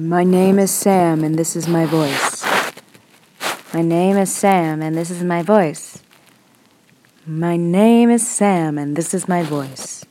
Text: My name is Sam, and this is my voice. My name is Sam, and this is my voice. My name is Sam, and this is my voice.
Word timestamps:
My 0.00 0.22
name 0.22 0.60
is 0.60 0.70
Sam, 0.70 1.24
and 1.24 1.36
this 1.36 1.56
is 1.56 1.66
my 1.66 1.84
voice. 1.84 2.44
My 3.74 3.82
name 3.82 4.16
is 4.16 4.32
Sam, 4.32 4.80
and 4.80 4.96
this 4.96 5.10
is 5.10 5.24
my 5.24 5.42
voice. 5.42 6.04
My 7.26 7.56
name 7.56 8.08
is 8.08 8.24
Sam, 8.24 8.78
and 8.78 8.94
this 8.94 9.12
is 9.12 9.26
my 9.26 9.42
voice. 9.42 10.04